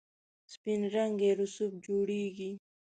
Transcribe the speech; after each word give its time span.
سپین 0.53 0.81
رنګی 0.93 1.31
رسوب 1.39 1.73
جوړیږي. 1.85 2.51